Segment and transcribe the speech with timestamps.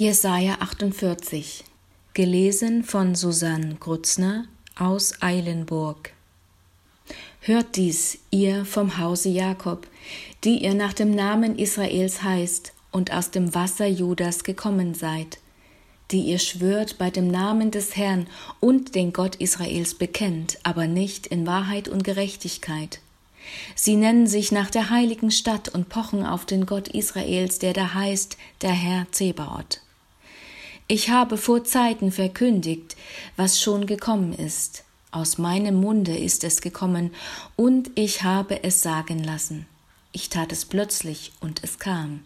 [0.00, 1.62] Jesaja 48,
[2.14, 6.14] gelesen von Susanne Grutzner aus Eilenburg.
[7.42, 9.86] Hört dies, ihr vom Hause Jakob,
[10.42, 15.36] die ihr nach dem Namen Israels heißt und aus dem Wasser Judas gekommen seid,
[16.10, 18.26] die ihr schwört bei dem Namen des Herrn
[18.58, 23.00] und den Gott Israels bekennt, aber nicht in Wahrheit und Gerechtigkeit.
[23.74, 27.92] Sie nennen sich nach der heiligen Stadt und pochen auf den Gott Israels, der da
[27.92, 29.82] heißt, der Herr Zebaoth.
[30.92, 32.96] Ich habe vor Zeiten verkündigt,
[33.36, 34.82] was schon gekommen ist.
[35.12, 37.12] Aus meinem Munde ist es gekommen,
[37.54, 39.66] und ich habe es sagen lassen.
[40.10, 42.24] Ich tat es plötzlich, und es kam.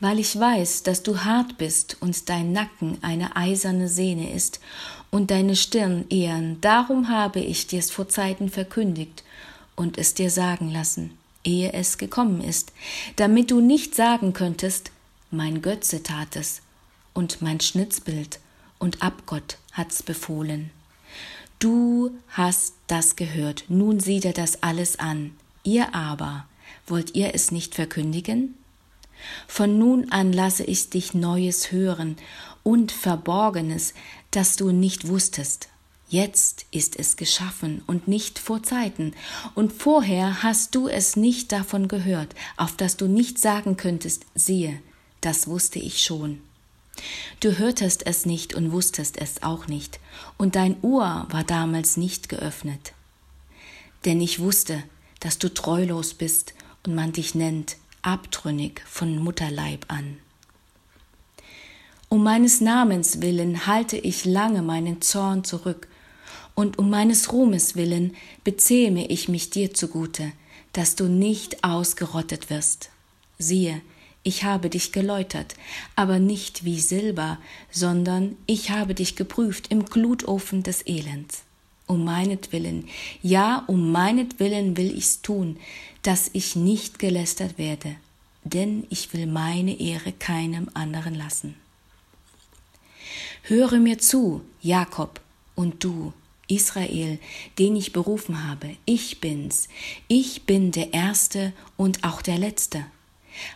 [0.00, 4.60] Weil ich weiß, dass du hart bist und dein Nacken eine eiserne Sehne ist
[5.10, 9.22] und deine Stirn ehren, darum habe ich dir's vor Zeiten verkündigt
[9.76, 11.10] und es dir sagen lassen,
[11.44, 12.72] ehe es gekommen ist,
[13.16, 14.92] damit du nicht sagen könntest,
[15.30, 16.62] mein Götze tat es,
[17.14, 18.40] und mein Schnitzbild
[18.78, 20.70] und Abgott hat's befohlen.
[21.58, 25.32] Du hast das gehört, nun sieh dir das alles an.
[25.62, 26.46] Ihr aber,
[26.86, 28.56] wollt ihr es nicht verkündigen?
[29.46, 32.16] Von nun an lasse ich dich Neues hören
[32.64, 33.94] und Verborgenes,
[34.32, 35.68] das du nicht wusstest.
[36.08, 39.14] Jetzt ist es geschaffen und nicht vor Zeiten,
[39.54, 44.82] und vorher hast du es nicht davon gehört, auf das du nicht sagen könntest, siehe,
[45.22, 46.40] das wusste ich schon.
[47.42, 49.98] Du hörtest es nicht und wusstest es auch nicht,
[50.38, 52.92] und dein Ohr war damals nicht geöffnet.
[54.04, 54.80] Denn ich wusste,
[55.18, 56.54] dass du treulos bist
[56.86, 60.18] und man dich nennt, abtrünnig von Mutterleib an.
[62.08, 65.88] Um meines Namens willen halte ich lange meinen Zorn zurück,
[66.54, 70.30] und um meines Ruhmes willen bezähme ich mich dir zugute,
[70.74, 72.90] dass du nicht ausgerottet wirst.
[73.40, 73.80] Siehe,
[74.24, 75.56] ich habe dich geläutert,
[75.96, 77.38] aber nicht wie Silber,
[77.70, 81.42] sondern ich habe dich geprüft im Glutofen des Elends.
[81.86, 82.88] Um meinetwillen,
[83.22, 85.58] ja, um meinetwillen will ich's tun,
[86.02, 87.96] dass ich nicht gelästert werde,
[88.44, 91.56] denn ich will meine Ehre keinem anderen lassen.
[93.42, 95.20] Höre mir zu, Jakob,
[95.56, 96.12] und du,
[96.48, 97.18] Israel,
[97.58, 99.68] den ich berufen habe, ich bin's,
[100.06, 102.86] ich bin der Erste und auch der Letzte.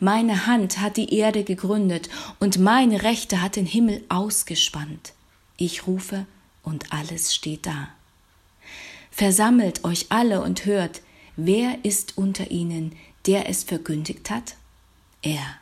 [0.00, 2.08] Meine Hand hat die Erde gegründet
[2.40, 5.12] und meine Rechte hat den Himmel ausgespannt.
[5.56, 6.26] Ich rufe
[6.62, 7.88] und alles steht da.
[9.10, 11.02] Versammelt euch alle und hört,
[11.36, 12.96] wer ist unter ihnen,
[13.26, 14.56] der es verkündigt hat?
[15.22, 15.58] Er.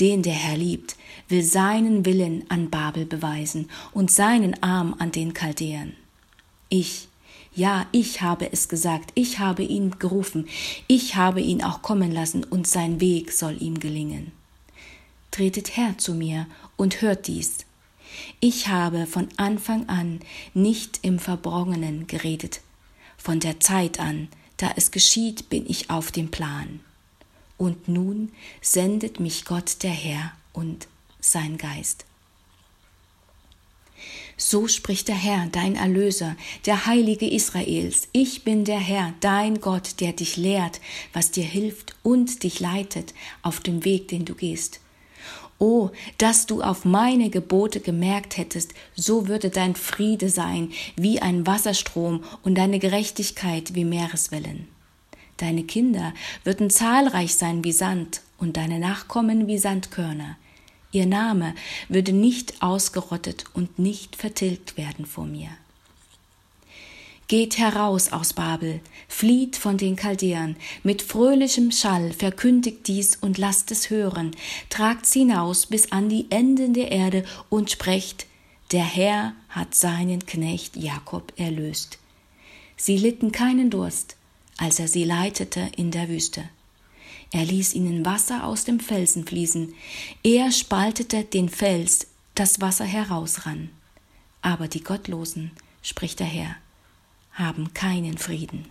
[0.00, 0.96] Den der Herr liebt,
[1.28, 5.94] will seinen Willen an Babel beweisen und seinen Arm an den Chaldäern.
[6.68, 7.08] Ich,
[7.54, 10.48] ja, ich habe es gesagt, ich habe ihn gerufen,
[10.86, 14.32] ich habe ihn auch kommen lassen, und sein Weg soll ihm gelingen.
[15.30, 17.58] Tretet her zu mir und hört dies.
[18.40, 20.20] Ich habe von Anfang an
[20.52, 22.60] nicht im Verborgenen geredet.
[23.16, 26.80] Von der Zeit an, da es geschieht, bin ich auf dem Plan.
[27.56, 30.88] Und nun sendet mich Gott der Herr und
[31.20, 32.04] sein Geist.
[34.36, 36.36] So spricht der Herr, dein Erlöser,
[36.66, 38.08] der Heilige Israels.
[38.12, 40.80] Ich bin der Herr, dein Gott, der dich lehrt,
[41.12, 44.80] was dir hilft und dich leitet auf dem Weg, den du gehst.
[45.58, 51.46] Oh, dass du auf meine Gebote gemerkt hättest, so würde dein Friede sein wie ein
[51.46, 54.66] Wasserstrom und deine Gerechtigkeit wie Meereswellen.
[55.36, 56.12] Deine Kinder
[56.42, 60.36] würden zahlreich sein wie Sand und deine Nachkommen wie Sandkörner.
[60.94, 61.56] Ihr Name
[61.88, 65.48] würde nicht ausgerottet und nicht vertilgt werden vor mir.
[67.26, 68.78] Geht heraus aus Babel,
[69.08, 74.36] flieht von den Chaldäern, mit fröhlichem Schall verkündigt dies und lasst es hören,
[74.70, 78.26] tragt's hinaus bis an die Enden der Erde und sprecht,
[78.70, 81.98] der Herr hat seinen Knecht Jakob erlöst.
[82.76, 84.14] Sie litten keinen Durst,
[84.58, 86.44] als er sie leitete in der Wüste.
[87.34, 89.74] Er ließ ihnen Wasser aus dem Felsen fließen.
[90.22, 92.06] Er spaltete den Fels,
[92.36, 93.70] das Wasser herausrann.
[94.40, 95.50] Aber die Gottlosen,
[95.82, 96.54] spricht der Herr,
[97.32, 98.66] haben keinen Frieden.